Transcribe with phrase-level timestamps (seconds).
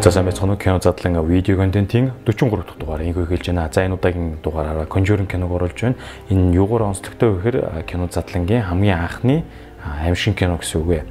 [0.00, 3.68] За сайн байцгаана уу кино задлан видео контентын 43 дахь дугаар инхөө хэлж байна.
[3.70, 5.96] За энэ удаагийн дугаараараа Conjuring киног оруулж байна.
[6.30, 9.44] Энэ юугаар онцлогтой вэ гэхээр кино задлангийн хамгийн анхны
[9.84, 11.04] аимшиг кино гэсэн үг ээ.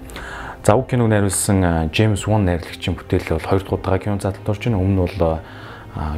[0.65, 4.63] За уг киног найруулсан James Wan найрлагчийн бүтээл бол 2 дахь удаа кино задлалд орж
[4.65, 4.81] байна.
[4.81, 5.37] Өмнө нь бол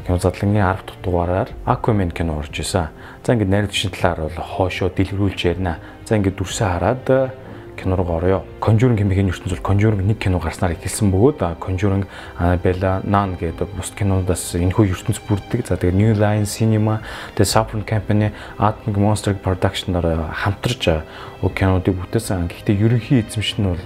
[0.07, 2.87] кино задлангийн 10 дахь дугаараар Aquaman кино орж исэн.
[3.27, 5.75] За ингээд найруулагчийн талаар бол хоошоо дэлгэрүүлж ярина.
[6.07, 7.35] За ингээд дүрсээ хараад
[7.77, 8.43] кино руу орё.
[8.59, 12.05] Conjuring хэмээх ертөнцийн Conjuring нэг кино гарснаар эхэлсэн бөгөөд Conjuring
[12.39, 15.67] Annabelle Nun гэдэг бус кинодаас энэхүү ертөнц бүрддэг.
[15.67, 17.01] За тэгээ New Line Cinema,
[17.35, 21.03] тэгээ Saffron Company, Atomic Monster Production-оор хамтарч
[21.41, 22.51] уг кинодыг бүтээсэн.
[22.51, 23.81] Гэхдээ ерөнхий эзэмш нь бол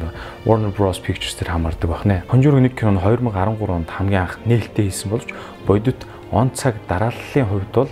[0.45, 2.23] Warner Bros Pictures дээр хамаардаг байна.
[2.27, 5.29] Conjuring нэг кино нь 2013 онд хамгийн анх нээлттэй хийсэн болж
[5.65, 7.89] бодит он цаг дарааллын хувьд бол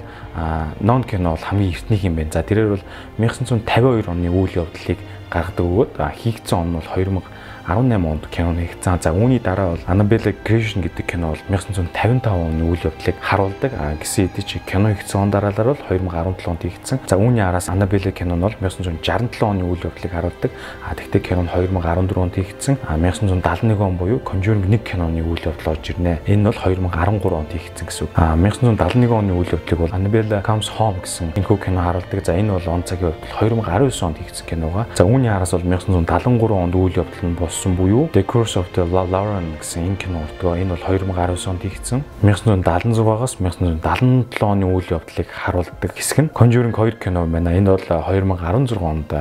[0.79, 2.31] нон кино бол хамгийн эртнийх юм байна.
[2.31, 2.83] За тэрээр бол
[3.17, 4.97] 1952 оны үйл явдлыг
[5.33, 7.32] гаргадаг өгөөд хийгдсэн он бол 2000
[7.67, 8.99] 18 онд кино нэгцэн.
[9.01, 13.71] За үүний дараа бол Annabelle Creation гэдэг кино бол 1955 оны үйл явдлыг харуулдаг.
[13.79, 16.99] А гэсэн хэдий чи кино хийгдсэн он дараалал бол 2017 онд хийгдсэн.
[17.07, 20.51] За үүний араас Annabelle кино нь бол 1967 оны үйл явдлыг харуулдаг.
[20.83, 22.77] А тэгтээ кино нь 2014 онд хийгдсэн.
[22.83, 26.19] А 1971 он буюу Conjuring 1 киноны үйл явдал орж ирнэ.
[26.27, 28.11] Энэ бол 2013 онд хийгдсэн гэсэн үг.
[28.19, 32.25] А 1971 оны үйл явдлыг бол Annabelle Comes Home гэсэн энэхүү кино харуулдаг.
[32.27, 34.85] За энэ бол он цагийн хувьд 2019 онд хийгдсэн киногаа.
[34.95, 38.83] За үүний араас бол 1973 онд үйл явдал нь болсон буюу The Curse of the
[38.83, 40.57] Lauren гэсэн энэ кино урдгаа.
[40.57, 42.01] Энэ бол 2019 онд хийгдсэн.
[42.25, 47.53] 1976-аас 1977 оны үйл явдлыг харуулдаг хэсэг нь Conjuring 2 кино байна.
[47.53, 49.13] Энэ бол 2016 онд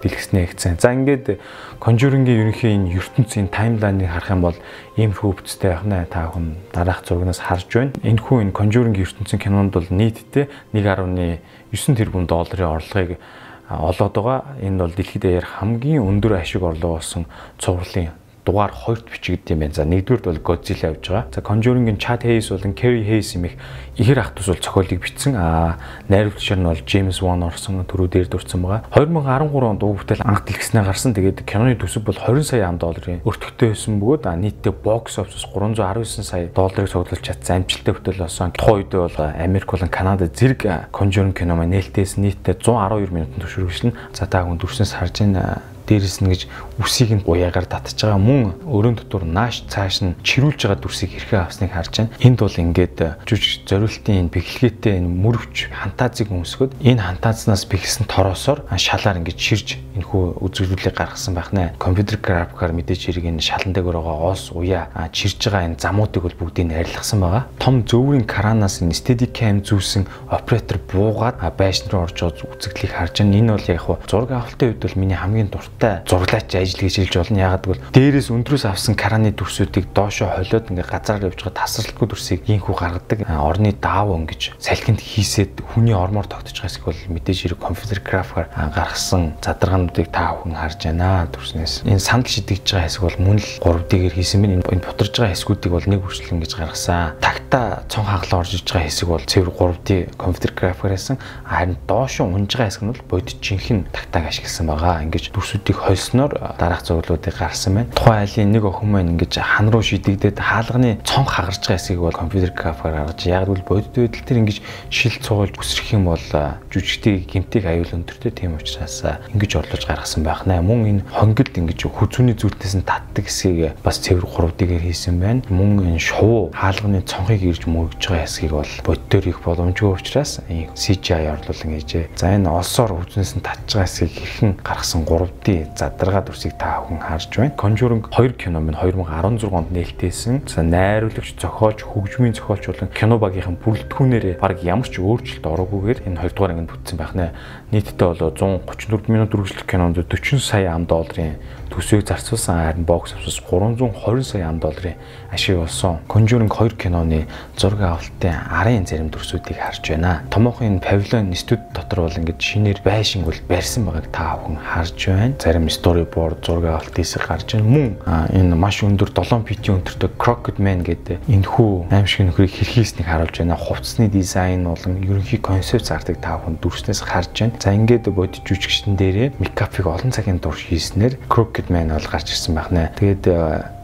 [0.00, 0.80] дэлгэснээ ихсэн.
[0.80, 1.36] За ингээд
[1.76, 4.58] Conjuring-ийн ерөнхий энэ ертөнцийн таймлайныг харах юм бол
[4.96, 6.08] ийм хөвцтэй байна.
[6.08, 7.92] Та хүн дараах зургаас харж байна.
[8.00, 13.20] Энэ хүн энэ Conjuring-ийн ертөнцийн кинонд бол нийтдээ 1.9 тэрбум долларын орлогыг
[13.70, 14.44] олоод байгаа.
[14.60, 17.26] Энэ бол дэлхийд даяар хамгийн өндөр ашиг орлого болсон
[17.58, 18.10] цувралын
[18.44, 19.74] дугаар хоёрт бичигдсэн байна.
[19.74, 21.32] За нэгдүгürt бол Godzilla явж байгаа.
[21.32, 23.56] За Conjuring-ийн Chad Hayes болон Kerry Hayes имэх
[23.96, 25.32] ихэр ах トゥ ус бол зохиолыг бичсэн.
[25.34, 28.84] Аа найруулагч нь бол James Wan орсон төрөө дээр дурдсан байгаа.
[28.92, 31.14] 2013 онд уг бүтээл анх дэлгэснээр гарсан.
[31.16, 36.22] Тэгээд киноны төсөв бол 20 сая ам долларын өртөгтэй байсан бөгөөд нийтдээ бокс офис 319
[36.22, 38.52] сая долларыг цуглуулж чадсан амжилттай бүтээл болсон.
[38.52, 43.96] Тухайн үед бол Америк болон Канада зэрэг Conjuring кино маань нээлттэйс нийтдээ 112 минутын түвшрүүлсэн.
[44.12, 46.42] За та хүн дүрснээс харж байна дээрэс нь гэж
[46.80, 51.44] үсийг нь уяагаар татж байгаа мөн өрөөнд дотор нааш цааш нь чирүүлж байгаа дүрсийг хэрхэн
[51.44, 52.14] авсныг харж байна.
[52.18, 58.66] Энд бол ингээд жүжиг зориултын энэ бэхлэгээтэй энэ мөрөвч фантазиг өмсгöd энэ фантазнаас бэхсэн тороосоор
[58.74, 61.78] шалаар ингээд ширж энэхүү үзэгдүүлэг гаргасан байх нэ.
[61.78, 66.38] Компьютер графикаар мэдээж хэрэг энэ шалан дээр байгаа оос уяа чирж байгаа энэ замуудыг бол
[66.40, 67.46] бүгдийг нь арилгасан байгаа.
[67.62, 73.38] Том зөвөрийн кранаас энэ Steadicam зүүсэн оператор буугаад байшин руу орж үзэгдлийг харж байна.
[73.38, 76.94] Энэ бол яг хуу зураг авалтын үед бол миний хамгийн дуртай хурдтай зураглаач ажил гэж
[77.02, 77.38] хэлж болно.
[77.38, 82.42] Ягаад гэвэл дээрээс өндрөөс авсан караны дүрсүүдийг доошоо холиод ингээ газараар явж байгаа тасралтгүй дүрсийг
[82.46, 83.18] ийхүү гаргадаг.
[83.26, 88.48] Орны даав өнгөж салхинд хийсээд хүний ормоор тогтож байгаа хэсэг бол мэдээж хэрэг компьютер графикаар
[88.54, 91.82] гаргасан задаргаануудыг та бүхэн харж байна дүрснээс.
[91.84, 94.62] Энэ сандал шидэгж байгаа хэсэг бол мөн л 3D-гээр хийсэн байна.
[94.70, 97.18] Энэ бутарж байгаа хэсгүүдийг бол нэг хүртэл ингэж гаргасан.
[97.18, 101.18] Такта цон хаглаа орж иж байгаа хэсэг бол цэвэр 3D компьютер графикаар хийсэн.
[101.44, 105.02] Харин доошоо унж байгаа хэсэг нь бол бодит жинхэнэ тактаг ашигласан байгаа.
[105.04, 107.90] Ингэж дүрсүүд зүйлсүүдийг хойсноор дараах зөвлөлүүдийг гаргасан байна.
[107.94, 112.12] Тухайн айлын нэг охин маань ингэж хан руу шидэгдээд хаалганы цонх хагарч байгаа хэсгийг бол
[112.12, 114.58] компьютер графикаар гаргаж яг л бодит байдал төр ингэж
[114.90, 116.22] шил цугуулж үсрэх юм бол
[116.70, 119.02] жүжигтийг гимтийг аюул өндөртэй тийм учраас
[119.34, 120.62] ингэж орлож гаргасан байх нэ.
[120.62, 125.42] Мөн энэ хонгилд ингэж хүзүүний зүйлтээс нь татдаг хэсгийг бас цэвэр 3D-гээр хийсэн байна.
[125.50, 130.40] Мөн энэ шувуу хаалганы цонхыг ирж мөргөж байгаа хэсгийг бол бодит төр их боломжгүй учраас
[130.74, 132.14] CGI орлуулан хийжээ.
[132.16, 136.82] За энэ олсоор хүзнээс нь татж байгаа хэсгийг хэрхэн гаргасан 3D Movie задаргаа дүрсийг та
[136.82, 137.54] бүхэн харж байна.
[137.54, 140.42] Conjuring 2 кино минь 2016 онд нээлттэйсэн.
[140.50, 146.18] За найруулагч, зохиолч, хөгжмийн зохиолч болон кино багийнхан бүрэлдэхүүнээрээ баг ямар ч өөрчлөлт ороогүй энэ
[146.18, 147.30] 2 дугаар ангид бүтсэн байх нэ.
[147.70, 151.38] Нийтдээ бол 134 минут үргэлжлэх кинонд 40 сая ам долларын
[151.74, 154.94] төсвийг зарцуулсан харин бокс офис 320 сая ам долларын
[155.32, 155.98] ашиг олсон.
[156.08, 157.26] Conjuring 2 киноны
[157.58, 160.22] зураг авалтын арын зарим дүрсүүдийг харж байна.
[160.30, 165.34] Томоохон павильон студи дотор бол ингээд шинээр байшинг бол барьсан байгааг та бүхэн харж байна.
[165.42, 167.66] Зарим storyboard зураг авалт хэсэг гарч байна.
[167.66, 167.90] Мөн
[168.30, 173.34] энэ маш өндөр 7 фитийн өнтертэй Crooked Man гэдэг энэ хүү аимшиг нөхрийг хэрхийснийг харуулж
[173.42, 173.58] байна.
[173.58, 177.58] Хувцсны дизайн болон ерөнхий концепт зардаг та бүхэн дүрснээс харж байна.
[177.58, 182.54] За ингээд бодит жүжигчдэн дээрээ мекапыг олон цагийн турш хийснээр Crooked маань бол гарч ирсэн
[182.54, 182.90] байх нэ.
[182.98, 183.24] Тэгээд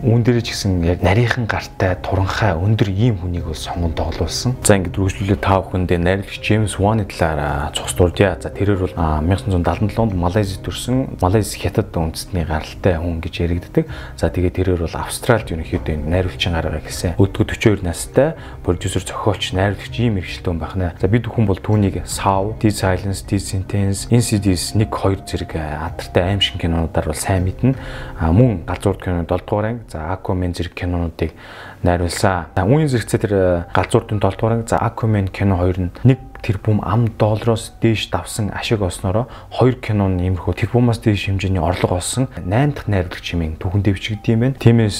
[0.00, 4.56] үүн дээр ч гэсэн яг нарийнхан гартай туранхай өндөр ийм хүнийг бол сонгон тоглуулсан.
[4.65, 8.41] За ингээд үргэлжлүүлээ та бүхэндээ найрлагч Джеймс Ваны талаар цус дурдъя.
[8.41, 13.85] За тэрээр бол 1977 онд Малайзид төрсэн Малайз хятад үндэстний гаралтай хүн гэж яригддаг.
[14.17, 17.21] За тэгээд тэрээр бол Австралид ерөнхийдөө найруулагчийн гараа гэсэн.
[17.21, 18.35] Өдгөө 42 настай
[18.65, 20.17] продюсер зохиолч найруулагч ийм
[20.56, 20.97] байх нэ.
[21.00, 26.33] За бид бүхэн бол түүнийг Saw, Dead Silence, Dead Sentence, Insidious 1 2 зэрэг атартай
[26.33, 27.75] аим шиг кинонуудаар бол сайн мэднэ.
[28.21, 31.33] Мөн галзуур киноны 7 дугаар анги За Aquaman зэрэг кинонуудыг
[31.82, 32.53] найруулсан.
[32.56, 33.35] Үүний зэрэгцээ тэр
[33.73, 38.82] галзуурдын 7 дугаар за Aquaman кино хоёр нь нэг тэрбум ам доллароос дээш давсан ашиг
[38.82, 44.32] олсноро хоёр кинон иймэрхүү тэрбумаас дээш хэмжээний орлого олсон 8 дахь найруулагч хэмээн түүхэндээ бичигдсэн
[44.32, 44.56] юм байна.
[44.56, 44.99] Тиймээс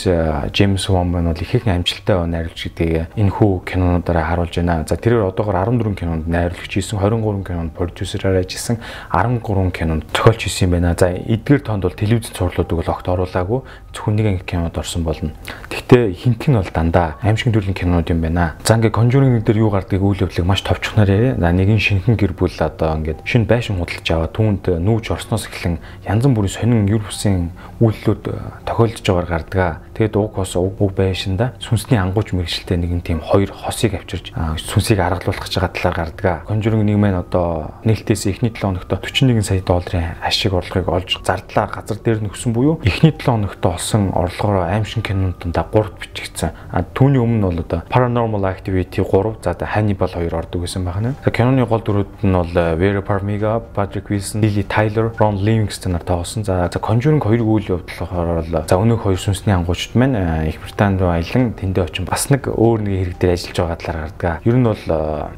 [0.53, 4.85] Джеймс Ван бол их их амжилттай найруулагч гэдгийг энэ хүү кинонуудаараа харуулж байна.
[4.87, 8.79] За тэрээр одоогор 14 кинонд найруулагч хийсэн, 23 кинонд продюсераар ажилласан,
[9.13, 10.95] 13 кинонд зохиолч хийсэн юм байна.
[10.99, 13.61] За эдгээр тоонд бол телевизэн цувралуудыг бол огт оруулаагүй.
[13.93, 15.33] Зөвхөн нэг анги кинод орсон болно.
[15.71, 18.55] Гэхдээ хинтг нь бол дандаа аимшиг төрлийн кинонууд юм байна.
[18.65, 22.33] За ингээ Conjuring дээр юу гардыг үйл явдлыг маш товчхоноор яриа За нэгэн шинхэн гэр
[22.33, 27.03] бүл одоо ингээд шинэ байшин худалдаж аваад түүнд нүүж орсноос эхлэн янз бүрийн сонин юр
[27.03, 27.51] бусын
[27.81, 28.35] үйлдэлүүд э,
[28.67, 29.71] тохиолдож байгааг гардгаа.
[30.01, 35.45] Тэгээд уг хос уг байшинда сүнсний ангууч мэрэгчлээ нэгэн тийм хоёр хосыг авчирч сүнсийг аргалуулах
[35.45, 36.37] гэж байгаа талаар гардгаа.
[36.49, 41.69] Конжуринг нэг маань одоо нээлтээс эхний 7 хоногт 41 сая долларын ашиг орлогыг олж зардлаа
[41.69, 46.57] газар дээр нөхсөн буюу эхний 7 хоногт олсон орлогоор аимшиг кинонуудаа 3 бичигдсэн.
[46.73, 51.13] А түүний өмнө бол одоо Paranormal Activity 3 за Hannibal 2 ордог гэсэн байна.
[51.29, 56.09] Киноны гол дүрүүд нь бол э, Vera Farmiga, Patrick Wilson, Lily Tyler, Ron Livingston нар
[56.09, 56.49] тоосон.
[56.49, 59.53] За Conjuring 2 үйл болохоор бол за өнөөх хоёр сүнсний
[59.91, 63.59] ангуучд маань Их Британд руу аялан тэндээ очиж бас нэг өөр нэг хэрэг дээр ажиллаж
[63.59, 64.41] байгаа талаар гардаг.
[64.45, 64.85] Ер нь бол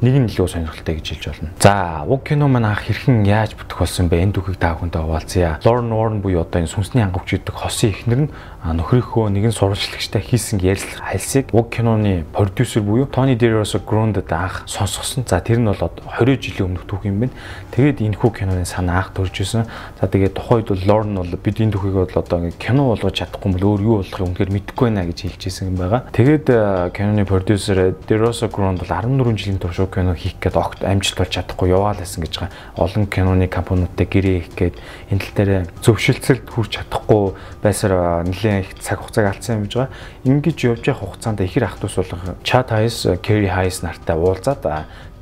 [0.01, 1.49] нэг нь илүү сонирхолтой гэж хэлж болно.
[1.59, 4.21] За уг кино маань анх хэрхэн яаж бүтэх болсон бэ?
[4.21, 5.59] Энэ түүхийг та бүхэндээ хуваалцъя.
[5.65, 8.33] Lauren Warren буюу одоо энэ сүнсний ангуучд гэдэг хосын эхнэр нь
[8.63, 15.27] нөхрийнхөө нэгэн сурвалжлагчтай хийсэн ярилцлага хальсыг уг киноны продюсер буюу Tony DeRosa Grunded анх сонсгосон.
[15.27, 17.35] За тэр нь бол 20 жилийн өмнөх түүх юм байна.
[17.75, 19.67] Тэгээд энэ хүү киноны санаа анх төрж исэн.
[19.99, 23.51] За тэгээд тухайд бол Lauren бол бид энэ түүхийг бол одоо ингээ кино болгож чадахгүй
[23.51, 26.07] бол өөр юу болохыг үнэхээр мэдэхгүй байна гэж хэлж исэн юм байгаа.
[26.15, 26.47] Тэгээд
[26.95, 31.67] киноны продюсер DeRosa Grunded бол 14 жилийн турш кино хийх гээд огт амжилт болж чадахгүй
[31.67, 32.55] яваал байсан гэж байгаа.
[32.79, 34.75] Олон киноны компаниудтай гэрээ хийх гээд
[35.11, 35.51] энэ тал дээр
[35.83, 39.89] зөвшөлтсөлд хүрч чадахгүй байсаар нэлээд нэлээд их цаг хугацааг алдсан юм байгаа.
[40.23, 44.61] Ингиж явж явах хугацаанд ихэр ах トゥ ус болох Chad Hayes, Kerry Hayes нартай уулзаад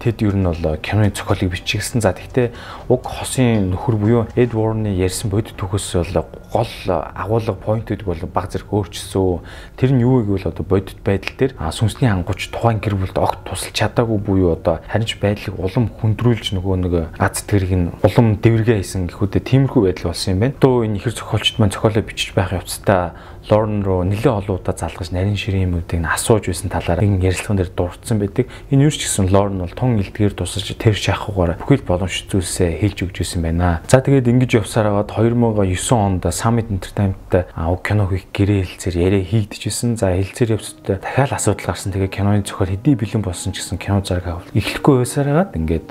[0.02, 2.02] Тэд ер нь бол киноны зохиолыг бичигсэн.
[2.02, 2.50] За тэгтээ
[2.90, 8.50] уг хосын нөхөр буюу Эд Ворны ярьсан бодит түүхээс бол гол агуулга поинтууд бол баг
[8.50, 9.46] зэрэг өөрчлөсөн.
[9.78, 13.78] Тэр нь юу гэвэл одоо бодит байдал дээр сүнсний ангууч тухайн гэр бүлд огт тусалж
[13.78, 18.82] чадаагүй буюу одоо харин ч байдлыг улам хүндрүүлж нөгөө нэг аз тэрэг нь улам дэвэргээ
[18.82, 20.58] хийсэн гэхүүдээ тиймэрхүү байдал болсон юм байна.
[20.58, 23.14] Төө энэ ихэр зохиолчд маань зохиолоо бичиж байх явцдаа
[23.50, 27.74] Лорн руу нэлээд олон удаа залгаж нарийн ширийн юмнуудыг асууж байсан талаараа энэ ярилцлаган дээр
[27.74, 28.46] дурдсан байдаг.
[28.70, 32.98] Энэ юу ч гэсэн Лорн бол тун илтгэр тусаж тэр шахахгүйгээр бүхэл боломж зүйлсээ хэлж
[33.10, 33.82] өгч байсан байна.
[33.90, 39.24] За тэгээд ингэж явсаар хагаад 2009 онд Summit Entertainment-тай уг кино хийх гэрээ хэлцээр яриа
[39.26, 39.98] хийгдэжсэн.
[39.98, 41.92] За хэлцээр явцдаа дахиад асуудал гарсан.
[41.92, 45.90] Тэгээд киноны зохиол хэдий бэлэн болсон ч гэсэн кино зараг авах эхлэхгүй байсаар хагаад ингээд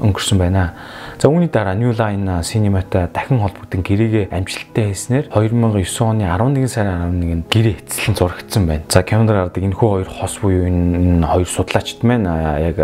[0.00, 0.72] өнгөрсөн байна.
[1.18, 6.84] За үүний дараа New Line Cinema-тай дахин холбогдсон гэрээгээ амжилттай хийснээр 2009 оны 11 сарын
[6.84, 8.84] сарын 11-нд гэрээ эцэлэн зурагдсан байна.
[8.88, 12.28] За кинонд гардаг энэ хүү хоёр хос буюу энэ хоёр судлаачд маань
[12.60, 12.78] яг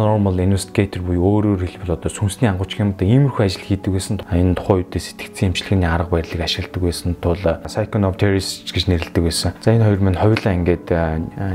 [0.00, 4.20] paranormal investigator буюу өөрөөр хэлбэл одоо сүнсний ангууч гэмдэ иймэрхүү ажил хийдэг байсан.
[4.32, 9.52] Энэ тухайн үедээ сэтгцэн эмчилгээний арга барилыг ашигладаг байсан тул psychonopterist гэж нэрлэдэг байсан.
[9.60, 10.88] За энэ хоёр маань хоёулаа ингээд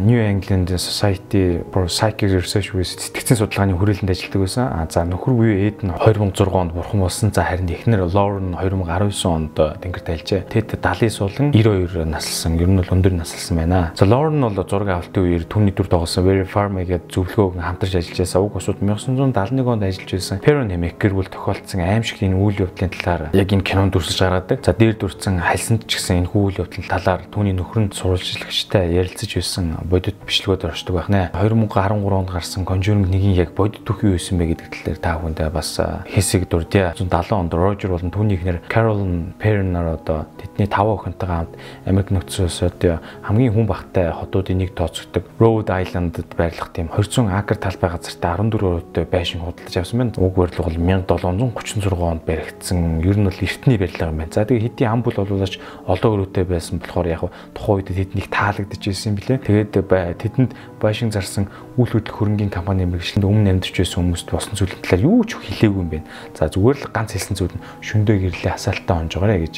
[0.05, 4.63] New England Society for Psychic Research буюу сэтгцэн судалгааны хүрээлэнд ажилладаг байсан.
[4.69, 7.33] А за нөхөр буюу Эд нь 2006 онд бурхан болсон.
[7.33, 10.45] За харин эхнэр Lauren 2019 онд тэнгэрт альжээ.
[10.45, 12.59] Тэд 70 суулан 92 92 наслсан.
[12.59, 13.91] Ер нь бол өндөр наслсан байна.
[13.95, 18.19] За Лорен бол зураг авалтын үеэр түүний дүр тоглосон Very Farm гэдэг зөвлөгөөг хамтарч ажиллаж
[18.25, 18.41] байсан.
[18.41, 20.39] Уг усуд 1971 онд ажиллаж байсан.
[20.41, 24.20] Perron хэмээх гэр бүл тохиолдсон аим шиг энэ үйл явдлын талаар яг энэ кинонд дүрсэж
[24.20, 24.60] гаргадаг.
[24.65, 29.65] За дээр дүрсэн хальсанд ч гэсэн энэ үйл явдлын талаар түүний нөхрөнд сурвалжлагчтай ярилцаж байсан
[29.86, 31.29] бодит бичлэгүүд оршдог байх нэ.
[31.38, 35.50] 2013 онд гарсан Conjuring 1-ийн яг бодит түүх юу байсан бэ гэдэг талаар та бүхэндээ
[35.53, 35.72] бас
[36.10, 36.98] хэсэг дурдъя.
[36.98, 41.53] 170 онд Roger болон түүний ихнэр Carolyn Perron нар одоо тэдний 5 охинтойгоо хамт
[41.86, 42.82] Америк нөхцөл улсууд
[43.22, 48.63] хамгийн хүн багтай хотуудын нэг тооцогддог Rhode Island-д байрлах тийм 200 акр талбай газартай 14
[48.63, 50.13] өрөөтэй байшин худалдаж авсан байна.
[50.17, 53.01] Уг барилга бол 1736 онд баригдсан.
[53.03, 54.31] Ер нь бол эртний барилга юм байна.
[54.31, 57.22] За тэгээ хэдийн ам бүл болооч олон өрөөтэй байсан болохоор яг
[57.53, 59.38] тухайн үед тэднийг таалагдж ирсэн юм билээ.
[59.43, 64.81] Тэгээд тэдэнд байшин зарсан үйл хөдлөх хөрөнгийн компани мэрэгчлэнд өмнө амьдарч байсан хүмүүст босон зүйлийн
[64.81, 66.07] талаар юу ч хэлээгүй юм байна.
[66.36, 69.55] За зүгээр л ганц хэлсэн зүйл нь шөндөө гэрлээ хасаалтаа онжоогоорой гэж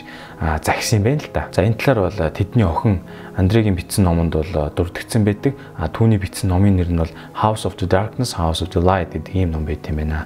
[0.65, 1.43] загсан юм байна л да.
[1.53, 3.01] За энэ талаар бол тэдний охин
[3.37, 5.53] Андрегийн бичсэн номонд бол дурдгдсан байдаг.
[5.77, 9.35] А түүний бичсэн номын нэр нь бол House of the Darkness, House of Light гэдэг
[9.35, 10.25] ийм ном байт юм байна.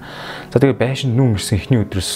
[0.54, 2.12] За тэгээ байшин нүүн ирсэн эхний өдрөөс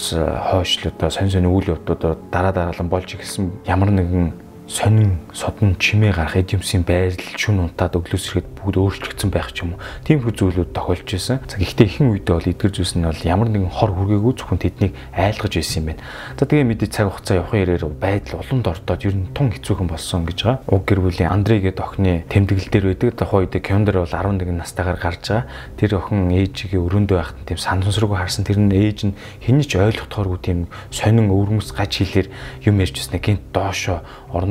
[0.53, 5.75] хойш л одоо сонь сонь үйл явдлууд дараа дараалан болж ирсэн ямар нэгэн сонин содон
[5.77, 9.81] чимээ гарах эд юмсын байрал шүн унтаад өглөөс ирэхэд бүгд өөрчлөгдсөн байх ч юм уу.
[10.09, 11.37] Тиймэрхүү зүйлүүд тохиолж байсан.
[11.45, 14.93] За гэхдээ ихэнх үедээ бол эдгэр зүйлс нь бол ямар нэгэн хор хүргээгүй зөвхөн тэднийг
[15.13, 16.01] айлгаж байсан юм байна.
[16.33, 20.25] За тэгээ мэдээ цаг хугацаа явахын ирээр байдал улам дортоод ер нь тун хэцүүхэн болсон
[20.25, 20.65] гэж байгаа.
[20.65, 23.09] Уг гэр бүлийн Андрей гэдэг охины тэмдэглэл дээр байдаг.
[23.21, 25.45] Тухайн үед Кёндер бол 11 настайгаар гарч байгаа.
[25.77, 30.39] Тэр охин ээжигээ өрөөндөө байхад тийм санамсрууг харсан тэр нь ээж нь хэний ч ойлгохдооргүй
[30.41, 32.27] тийм сонин өвөрмөс гаж хэлээр
[32.65, 34.01] юм ярьж өснө гинт доошо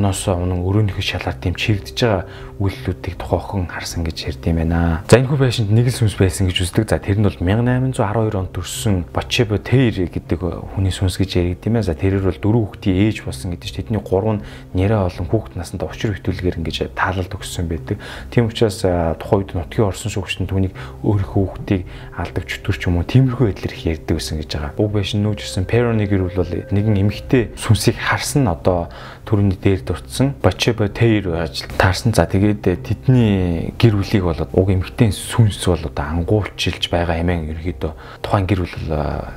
[0.05, 2.29] орноосоо унан өрөөнийхөө шалаар тийм чирэгдэж байгаа
[2.61, 5.03] үйлдэлүүдийг тухайхан харсан гэж ярьд юм байна.
[5.09, 6.87] За энэ хүү байшинд нэг л сүнс байсан гэж үздэг.
[6.87, 10.39] За тэр нь бол 1812 онд төрсэн Бочебо Тейр гэдэг
[10.77, 11.89] хүний сүнс гэж яригд юм байна.
[11.89, 14.45] За тэрээр бол дөрөв хүүхдийн ээж болсон гэдэг чинь тэдний гурав нь
[14.77, 17.99] нэрээ олон хүүхд насанд учир хөтөлгөр ингэж таалалд өгсөн байдаг.
[18.31, 18.87] Тийм учраас
[19.19, 21.83] тухайн үед нутгийн орсон шүүгчдэн түүнийг өөрийнхөө хүүхдийг
[22.15, 24.79] алдаг чөтгөр ч юм уу тиймэрхүү байдлаар их ярьдаг байсан гэж байгаа.
[24.79, 28.93] Буу байшин нүүжсэн Пероны гэр бол нэгэн эмэгтэй сүнсийг харсан одоо
[29.27, 32.15] төрөний дээр дурдсан Бочебо Тейр ажил таарсан.
[32.15, 37.93] За тэгээд тэдний гэр бүлийг бол уг эмэгтэй сүнс бол одоо ангуулчилж байгаа хэмээн ерөөдөө
[38.23, 38.77] тухайн гэр бүл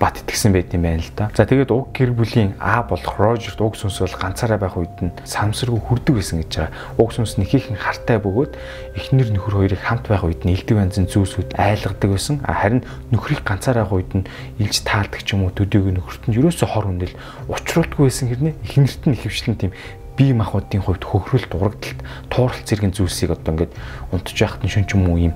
[0.01, 1.29] бат итгэсэн байт юм байна л да.
[1.37, 5.13] За тэгээд уг гэр бүлийн А болох Рожерт уг сүнс бол ганцаараа байх үед нь
[5.23, 6.73] самсаргүй хүрдэг байсан гэж байгаа.
[6.97, 8.57] Уг сүнс нэхийнхэн хартай бөгөөд
[8.97, 12.41] эхнэр нөхөр хоёрыг хамт байх үед нь элдэг янзын зүйлсүүд айлгадаг байсан.
[12.41, 12.81] Харин
[13.13, 14.25] нөхрийг ганцаараа байх үед нь
[14.57, 17.13] илж таалдаг ч юм уу төдийгүй нөхөрт нь ерөөсөө хор хүндэл
[17.45, 19.71] учруулдаггүй байсан хэрнээ эхнэрт нь ихэвчлэн тийм
[20.17, 21.99] бие махбодын хувьд хөхрөлт урагдалт
[22.33, 23.73] тууралт зэргийн зүйлсийг одоо ингээд
[24.11, 25.33] унтж яхад нь шүн ч юм уу юм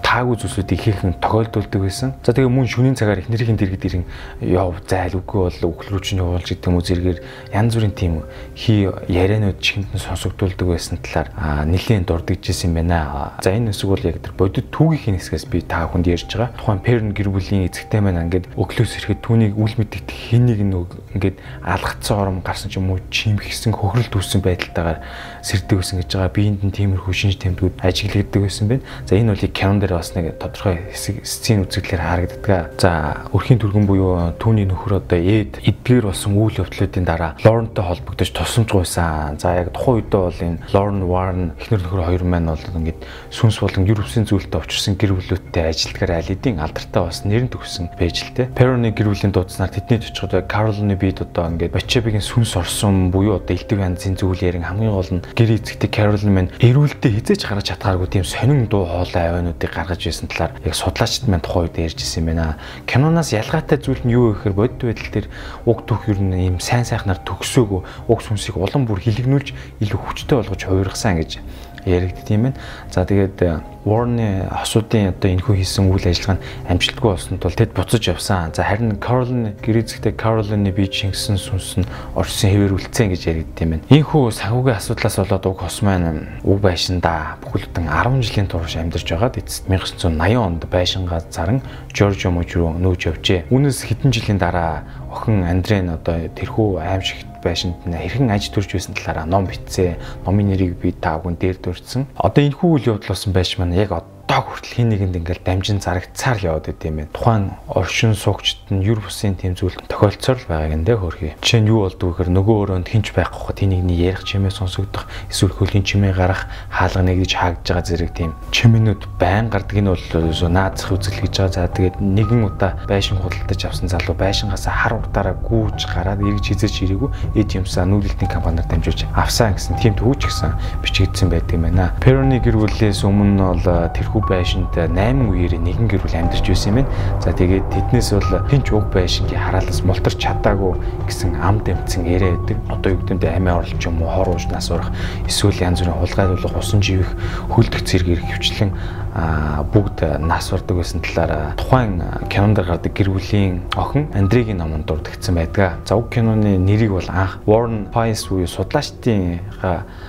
[0.00, 2.14] таагүй зүйлсүүдийг хийхэн тохиолдуулдаг байсан.
[2.24, 4.04] За тэгээ мөн шүнийн цагаар их нэрийн дэргэд ирэн
[4.40, 7.18] яв зайл үгүй бол өглөө чинь явуулж гэдэг юм уу зэргээр
[7.52, 8.14] янз бүрийн тийм
[8.56, 11.28] хий ярианууд чихэнд нь сонсогдуулдаг байсан талаар
[11.68, 13.36] нэлээд дурддагжсэн юм байна.
[13.44, 16.54] За энэ хэсэг бол яг тэр бодит түүгийн хэсгээс би та хүнд ярьж байгаа.
[16.56, 21.36] Тухайн Перн гэр бүлийн эцэгтэй маань ингээд өглөөс ирэхэд түүнийг үл мэдэгт хэнийг нэг ингээд
[21.62, 24.98] алгацсан ором гарсан ч юм уу чимхсэн хөхрөл түүсэн байдалтайгаар
[25.44, 26.32] сэрдэг байсан гэж байгаа.
[26.32, 28.84] Биеинд нь тиймэрхүү шинж тэмдгүүд ажиглагддаг байсан байна.
[29.04, 32.80] За энэ бол кинон дээр бас нэг тодорхой хэсэг сцен үзэгдлэр харагддаг.
[32.80, 38.30] За өрхийн түргэн буюу түүний нөхөр одоо эд эдгээр болсон үйл явдлуудын дараа Лорентой холбогдож
[38.32, 39.36] тусламжгүй байсан.
[39.36, 43.60] За яг тухайн үедээ бол энэ Лорен Варн эхнэр нөхөр хоёр маань бол ингээд сүнс
[43.60, 48.32] болон Европсын зүйлтэй учирсан гэр бүлүүдтэй ажилдгаар аль эдийн алдартай бас нэрэн төгсөн байж л
[48.32, 48.48] те.
[48.56, 53.52] Пероны гэр бүлийн дуудснаар тэдний төчгөд Каролны бид одоо ингээд Бачебигийн сүнс орсон буюу одоо
[53.52, 58.06] элдв янзын зүйл ярин хамгийн гол нь гэр эзэгтэй Каролин маань эрүүлдэ хизээж гаргаж чадхааргүй
[58.06, 62.22] тийм сонин дуу хоолой авиануудыг гаргаж ирсэн талаар яг судлаачид маань тухайн үед ярьж ирсэн
[62.22, 62.58] юм байна.
[62.86, 65.26] Киноноос ялгаатай зүйл нь юу вэ гэхээр бодит байдал дээр
[65.66, 70.38] уг түүх ер нь ийм сайн сайхнаар төгсөөгүй уг сүнсийг улам бүр хилэгнүүлж илүү хүчтэй
[70.38, 71.42] болгож хувиргасан гэж
[71.86, 72.58] яригдт юм байна.
[72.90, 78.00] За тэгээд Warren-ы хосуудын одоо энэхүү хийсэн үйл ажиллагаа нь амжилтгүй болсонд бол тэд буцаж
[78.08, 78.48] явсан.
[78.56, 83.76] За харин Caroline гэрээзэгтэй Caroline-ы бие чингсэн сүнс нь орсон хэвээр үлдсэн гэж яригдт юм
[83.76, 83.84] байна.
[83.92, 89.36] Ийхүү санхүүгийн асуудлаас болоод уг хос маань уг байшинда бүхэлдэн 10 жилийн турш амьдарч байгаад
[89.44, 91.60] эцэст 1980 онд байшингаа заран
[91.92, 93.52] Жоржо мужи руу нүүж явжээ.
[93.52, 99.28] Үүнээс хэдэн жилийн дараа охин Андрен одоо тэрхүү аимшигт байшинд хэрхэн аж төрж байсан талаараа
[99.28, 100.00] ном бичсэн.
[100.24, 102.08] Номын нэрийг би та бүхэн дээр дурдсан.
[102.16, 103.92] Одоо энэ хүү үйл явдал болсон байш маань яг
[104.24, 107.12] одоо хүртэл хин нэгэнд ингээл дамжин зарагцаар яваад идэм байх.
[107.12, 111.36] Тухайн оршин суугчд нь юр бусын тэм зүйл тохиолцоор л байгааг энэ хөрхий.
[111.44, 115.04] Жишээ нь юу болдгоо гэхээр нөгөө өрөөнд хинч байхгүй хот энийг нь ярих чимээ сонсогдох
[115.28, 120.04] эсвэл хөлийн чимээ гарах хаалга нэгдэж хаагдж байгаа зэрэг тийм чимээнүүд байн гардаг нь бол
[120.48, 121.52] наазах үзэл гэж байгаа.
[121.52, 126.88] За тэгээд нэгэн удаа байшин худалдаж авсан залуу байшингаас хар уртаараа гүүж гараад эргэж хизээч
[126.88, 131.92] ирээгүй эд юмсаа нүүлэлтийн компаниар дамжуулж авсан гэсэн тийм төвч гисэн бичигдсэн байдаг юм байна.
[132.00, 136.70] Пероны гэр бүлээс өмнө бол тэр төв байшинд 8 үеэр нэгэн гэр бүл амьдарч байсан
[136.70, 137.20] юм байна.
[137.20, 140.78] За тэгээд тэднээс бол хинч уг байшингийн хараалаас мултарч чадаагүй
[141.10, 142.58] гэсэн ам дэмцэн яриа байдаг.
[142.70, 144.94] Одоо юу гэдэг нь амиа орлож юм уу, хор уужнаас урах,
[145.26, 147.10] эсвэл янз бүрийн хулгайлуулах, усан живэх,
[147.50, 148.70] хөлдөх зэрэг хөвчлэн
[149.14, 155.78] бүгд нас бардаг байсан талаар тухайн кинонд гардаг гэр бүлийн охин Андрегийн номонд дурдгдсан байдаг.
[155.86, 159.38] За уг киноны нэрийг бол анх Warren Pies буюу судлаачдын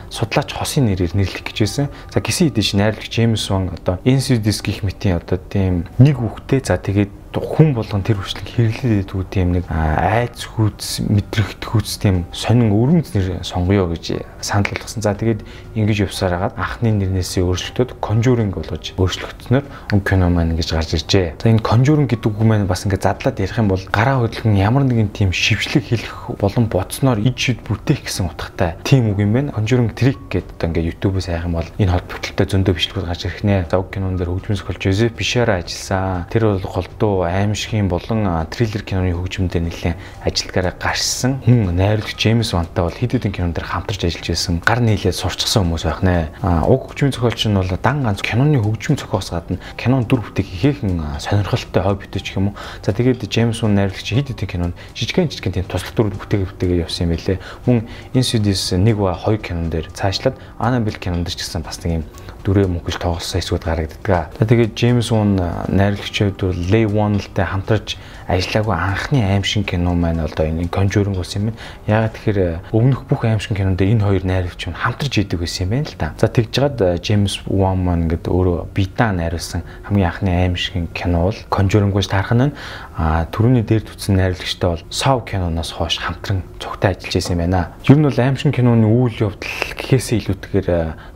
[0.10, 1.88] судлаач хосын нэрээр нэрлэх гэж байсан.
[2.10, 6.78] За гисэн хэдэж найрлагч Джеймс Ван одоо Insidious гих мэтийн одоо тийм нэг хүүхдээ за
[6.78, 12.72] тэгээд хүн болгон тэр хүрчлэг хэрэглээд идэггүй тийм нэг айц хүүц мэдрэгт хүүц тийм сонин
[12.72, 15.02] өрөмц нэр сонгоё гэж санал болгосон.
[15.02, 15.42] За тэгээд
[15.76, 21.42] ингэж явсаар хагаад анхны нэрнээсээ өөрчлөлтөд Conjuring болгож өөрчлөгдснөөр өнгө кино маань ингэж гарч иржээ.
[21.42, 24.86] За энэ Conjuring гэдэг үг маань бас ингэ задлаад ярих юм бол гараа хөдөлгөн ямар
[24.86, 29.52] нэгэн тийм шившлэг хэлэх болон бодсноор ид шид бүтээх гэсэн утгатай тийм үг юм байна.
[29.52, 33.44] Conjuring trick гэдэг одоо ингэ YouTube-ээс хайх юм бол энэ холбогдлолтой зөндөө бичлэгүүд гарч ирэх
[33.44, 33.66] нэ.
[33.70, 36.30] За уг кинон дээр хөгжмөн зохиолч Жозеф Бишара ажилласан.
[36.30, 41.42] Тэр бол голдуу аимшигын болон триллер киноны хөгжмөдөө нэлээд ажилтгаараа гарчсан.
[41.46, 44.62] Хүн найруулагч Джеймс Вантай бол хэд хэдэн кинон дээр хамтарч ажиллаж байсан.
[44.66, 46.30] Гар нийлээд сурчсан хүмүүс байх нэ.
[46.42, 51.20] Уг хөгжмийн зохиолч нь бол дан ганц киноны хөгжим зохиос гадна кинон дүр бүтээх ихэхэн
[51.20, 52.58] сонирхолтой хобби битэч юм уу.
[52.86, 56.86] За тэгээд Джеймс Ван найруулагч хэд хэдэн кинон жижигхэн жижигхэн тийм туслах дүр бүтээг бүтээг
[56.86, 57.38] явсан юм байлээ.
[57.66, 62.02] Мөн Insidious 1 ба 2 кинон дээр цаашлаад Annabelle кинон дээр ч гэсэн бас нэг
[62.02, 62.04] юм
[62.46, 64.38] дүрээ мөнгөж тоглосон хэсгүүд гарагддаг.
[64.38, 67.98] Тэгээд Джеймс Вон найруулагчид бол Лей Вонлтай хамтарч
[68.28, 71.58] ажиллаагүй анхны аимшиг кино маань одоо энэ Conjuring ус юм байна.
[71.86, 75.90] Ягаад тэгэхээр өмнөх бүх аимшиг кинонд энэ хоёр найруулагч нь хамтарч идэг байсан юм байна
[75.90, 76.14] л да.
[76.18, 81.40] За тэгж жаад Джеймс Вон маань гэдэг өөрөө битаа найруулсан хамгийн анхны аимшиг кино бол
[81.50, 82.54] Conjuring ус таархан нь
[82.98, 87.74] а түрүүний дээр түтсэн найруулагчтай бол Saw киноноос хойш хамтран цогтой ажиллаж байсан юм байна.
[87.86, 90.70] Ер нь бол аимшиг киноны үйл явдал гэхээсээ илүүтэйгээр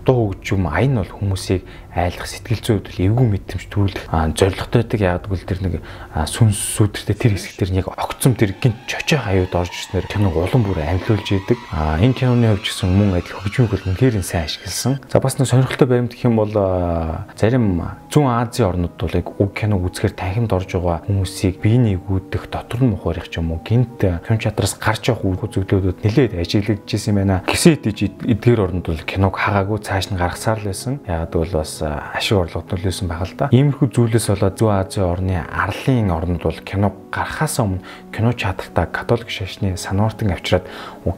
[0.06, 1.62] дуу хөгжим аян бол хүмүүсийг
[1.96, 4.06] айлах сэтгэл зүйн хувьд эвгүй мэдрэмж төрүүлэх
[4.38, 5.74] зорилготой байдаг яагаад гэвэл тэр нэг
[6.30, 10.86] сүнс сүдэртэй тэр хэсгээр яг огцом тэр гинт чочоо хаяуд орж ирснээр киног улам бүр
[10.86, 11.58] амлиулж идэг.
[11.74, 15.02] А энэ киноны хувьд гэсэн мөн адил хөгжмийг бол үнэхээр сайн ашигласан.
[15.10, 17.82] За бас нэг сонирхолтой баримт гэх юм бол зарим
[18.14, 22.86] зүүн Азийн орнууд бол яг уг киног үзэхээр танхимд орж байгаа хүмүүсийг биений гүйдэх дотор
[22.86, 27.20] нь мухарих ч юм уу гинт хүн чадраас гарч явах үйл хөдлөлтүүд нэлээд ажиглагдчихсэн юм
[27.26, 27.44] байна.
[27.50, 31.00] Идэж эдгээр орнууд бол киног хагаагүй цааш нь гаргасаар л байсан.
[31.08, 33.50] Яагаад гэвэл бас ашиг орлого төлөөсөн байх л да.
[33.54, 37.82] Иймэрхүү зүйлээс болоод Зүүн Азийн орны арлын орнууд бол кино гарахаас өмнө
[38.14, 40.66] кино чадртаа католик шашны санууртан авчираад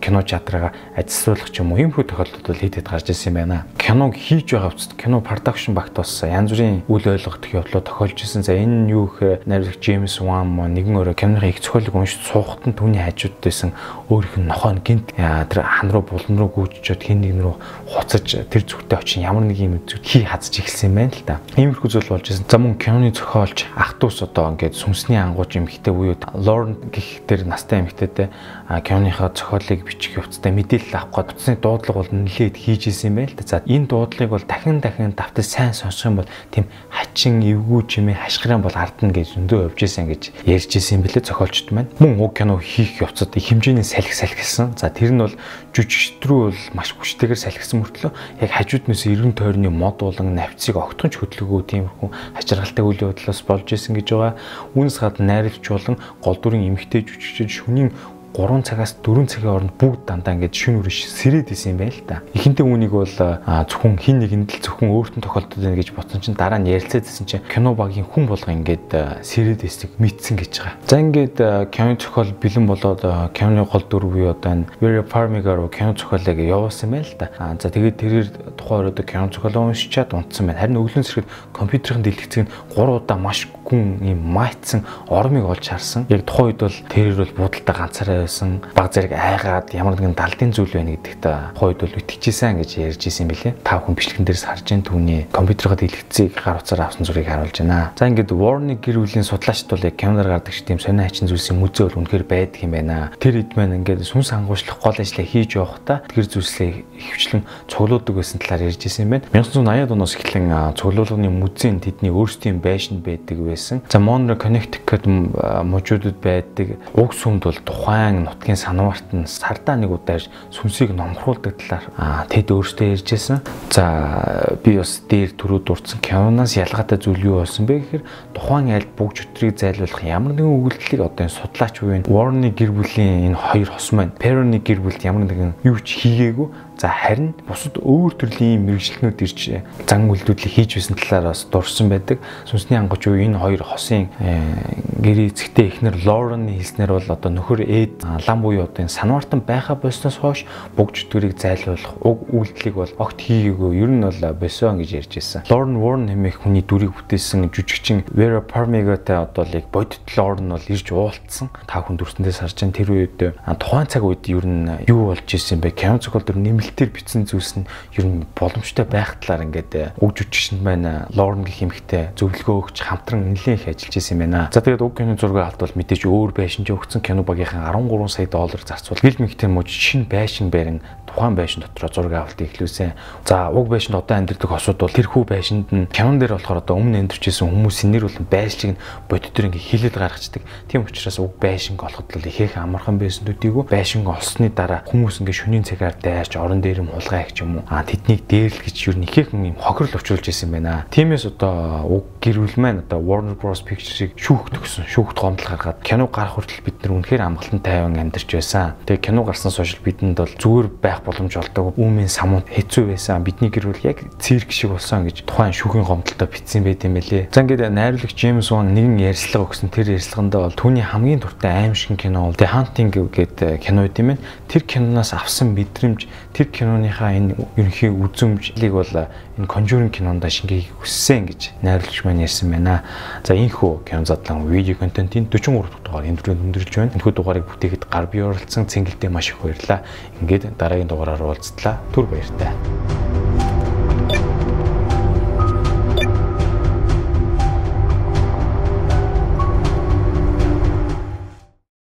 [0.01, 3.65] кино чадраагаа ажилсруулах ч юм уу иймэрхүү тохиолдол бол хэд хэд гарч ирсэн юм байна.
[3.77, 8.43] Киног хийж байгаа үст кино production багт бас янз бүрийн үл ойлгох явдлууд тохиолж исэн.
[8.43, 12.77] За энэ юу гэхээр найруулагч Джеймс Ван нэгэн өөрөө киноны их зохиолыг уншиж суухад нь
[12.77, 13.75] түүний хажууд байсан
[14.07, 17.55] өөрийнх нь нохоо гинт тэр хан руу булан руу гүйчихэд хин нэг рүү
[17.91, 21.35] хуцаж тэр зүгтээ очин ямар нэг юм зүг хий хазж эхэлсэн юм байна л да.
[21.57, 22.45] Иймэрхүү зүйл болж байсан.
[22.47, 27.25] За мөн киноны зохиолч ах トゥ ус одоо ингээд сүнсний ангууч эмхтэй буюу Лорен гих
[27.25, 28.29] тэр настай эмхтэйтэй
[28.69, 33.31] киноныхоо зохиолыг бичих явцтай мэдээлэл авах гээд утасны дуудлага бол нэлээд хийж исэн юм байна
[33.33, 33.47] л да.
[33.49, 38.15] За энэ дуудлагыг бол дахин дахин давтаж сайн сонсох юм бол тийм хачин эвгүй чимээ
[38.21, 41.89] хашгиран бол ардна гэж зөндөө явж исэн гэж ярьж исэн юм бэлээ зохиолчд маань.
[41.97, 44.77] Мөн уг кино хийх явцад их хэмжээний салхи салхисан.
[44.77, 45.33] За тэр нь бол
[45.73, 48.11] жүжигчд рүү бол маш хүчтэйгээр салхисан мөртлөө
[48.43, 53.95] яг хажууднаас эргэн тойрны мод болон навцыг огтхонч хөдөлгөө тиймэрхүү хачиргалтай үйл явдлаас болж исэн
[53.95, 54.35] гэж байгаа.
[54.75, 57.89] Үүнээс гадна найруулагч болон гол дүрийн эмэгтэй жүжигчид шүнийн
[58.33, 62.03] 3 цагаас 4 цагийн хооронд бүгд дандаа ингээд шүн үрэж сэрээд исэн юм байна л
[62.07, 62.21] да.
[62.31, 66.59] Ихэнтэй үнийг бол зөвхөн хин нэгэнд л зөвхөн өөртөө тохиолдод байна гэж бодсон чинь дараа
[66.63, 70.79] нь ярилцаадсэн чинь кино багийн хүн болго ингээд сэрээд эсдэг мэдсэн гэж байгаа.
[70.87, 71.37] За ингээд
[71.75, 73.03] кино зохиол бэлэн болоод
[73.35, 77.27] киноны гол дүр буюу одоо энэ Vera Farmiga руу кино зохиолыг явуулсан байна л да.
[77.59, 80.59] За тэгээд тэрээр тухайн өрөөдө кино зохиолоо уншичаад унтсан байна.
[80.63, 86.05] Харин өглөөс ирэхэд компьютерын дэлгэцийг 3 удаа маш гүн ийм майтсан ормыг олж харсан.
[86.09, 90.53] Яг тухайн үед бол тэрээр бол буудалтай ганцаараа байсан баг зэрэг айгаад ямар нэгэн далдын
[90.53, 91.25] зүйл байна гэдэгт
[91.57, 93.57] хойд бол итгэжсэн гэж ярьж исэн билээ.
[93.65, 97.91] Та хүн бичлэгэн дээрс харж байгаа түүний компьютерод илгэцийг гар утсаар авсан зургийг харуулж байна.
[97.97, 101.59] За ингээд Warner гэр бүлийн судлаачд бол яг камераар гардаг ч тийм сонио хачин зүйлсийн
[101.59, 103.11] мүзээ бол үнэхээр байдаг юм байна.
[103.19, 108.37] Тэр хэд маань ингээд сүнс хангуучлах гол ажлаа хийж явахдаа тэр зүйлсээ хөвчлэн цуглуулдаг байсан
[108.43, 109.25] талаар ярьж исэн юм байна.
[109.31, 113.81] 1980-аад оноос эхлэн цуглуулгын мүзийн тэдний өөрсдийн байшин байдаг байсан.
[113.89, 119.95] За Monroe Connecticut мужуудад байдаг уг сүмд бол тухайн Даан нутгийн санамарт нь сардаа нэг
[119.95, 123.39] удаа ирж сүнсийг номхруулдаг талаар тэд өөртөө ярьжсэн.
[123.71, 128.03] За би бас дээр түрүү дурдсан киноноос ялгаатай зүйл юу болсон бэ гэхээр
[128.35, 133.31] тухайн айлд бүгд өтрийг зайлуулах ямар нэгэн өгүүлдлийг одоо энэ судлаач буюу Warren-ы гэр бүлийн
[133.31, 137.77] энэ хоёр хос маань Perron-ы гэр бүлд ямар нэгэн юу ч хийгээгүй За харин бусад
[137.77, 139.41] өөр төрлийн мэрэгжлэнүүд ирж
[139.85, 142.17] зан үйлдвэрлэлийг хийж байсан талаар бас дурсан байдаг.
[142.49, 148.01] Сүнсний ангаж уу энэ хоёр хосын гэрээ эцэгтэй эхнэр Лоренны хэлснээр бол одоо нөхөр Эд
[148.01, 150.41] лам буюу одоо энэ санвартан байха болсноос хойш
[150.73, 153.77] бүгж өдгөрийг зайлуулах уг үйлдэлийг бол огт хийгээгүй.
[153.77, 155.45] Ер нь бол босоо гэж ярьж байсан.
[155.53, 160.65] Лорен Ворн хэмээх хүний дүрийг бүтээсэн жүжигчин Vera Farmigaтай одоо л яг бодит Лорен бол
[160.65, 161.53] ирж уулцсан.
[161.69, 163.21] Та хүн дүрсэндээ сарж байгаа тэр үед
[163.61, 165.77] тухайн цаг үед ер нь юу болж исэн бэ?
[165.77, 166.41] Кино зохиол төр
[166.71, 167.67] нэмэлтээр бичсэн зүйлс нь
[167.99, 171.07] ер нь боломжтой байх талаар ингээд уг жүжигчин байна.
[171.11, 174.49] Лорен гэх эмэгтэй зөвлөгөө өгч хамтран нэлээд их ажиллаж исэн юм байна.
[174.51, 178.27] За тэгээд уг кино зураг авт бол мэдээж өөр байшинж өгсөн кино багийнхан 13 сая
[178.27, 179.03] доллар зарцуул.
[179.03, 180.79] Гэл мэгтэй мөж шинэ байшин барин
[181.11, 182.93] тухайн байшин дотроо зураг авалт ихлүүлсэн.
[183.25, 187.03] За уг байшинд одоо амьдардаг хосууд бол тэрхүү байшинд нь кинон дээр болохоор одоо өмнө
[187.03, 188.81] амьдарчсэн хүмүүсийн нэр болон байшиг нь
[189.11, 190.43] бодит төр ингээ хилээд гаргацдаг.
[190.71, 195.35] Тийм учраас уг байшинг олоход л ихээхэн амархан байсан төдийгүй байшинг олсны дараа хүмүүс ингээ
[195.35, 197.63] шөнийн цагаар дайрч орон дээр юм хулгай их ч юм уу.
[197.67, 200.85] А тэднийг дээрлэгч юу нэхээхэн юм хохирол учруулж исэн байна.
[200.93, 204.85] Тиймээс одоо уг гэрүүл маань одоо Warner Bros Pictures-ыг шүүхт өгсөн.
[204.85, 208.77] Шүүхт гомдол гаргаад кино гарах хүртэл бид нар үнэхээр амгалан тайван амьдарч байсан.
[208.85, 211.73] Тэгээ кино гарснаас хойш бидэнд бол зүгээр байх боломж олдог.
[211.77, 213.25] Үүмийн самууд хэцүү байсан.
[213.25, 217.33] Бидний гэр бүл яг цирк шиг болсон гэж тухайн шүүхийн гомдолтой битсэн байт юм байлээ.
[217.33, 219.73] За ингээд найруулагч Джеймс Ван нэгэн ярьцлага өгсөн.
[219.73, 224.13] Тэр ярьцлаганд бол түүний хамгийн дуртай аимшиг кино бол The Hunting гэдэг кино үт юм
[224.13, 224.21] байна.
[224.47, 231.29] Тэр киноноос авсан мэдрэмж, тэр киноныхаа энэ ерөнхий үзүмжлийг бол энэ Conjuring кинонд шингээхийг хүссэн
[231.29, 232.81] гэж найруулагч маань ярьсан байна.
[233.21, 236.93] За инхүү кино задлан видео контентын 43 дахь дугаар энэ дүрэнд өндөрлж байна.
[236.97, 239.85] Энэхүү дугаарыг бүтээхэд гар бие оролцсон цэнгэлдээ маш их баярлалаа.
[240.23, 241.77] Ингээд дараагийн дугаараар уулзтлаа.
[241.93, 243.10] Түр баяртай.